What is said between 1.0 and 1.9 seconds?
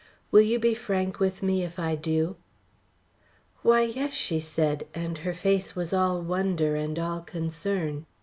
with me if